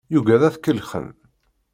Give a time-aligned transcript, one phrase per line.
[0.13, 1.07] Yugad ad t-kellxen.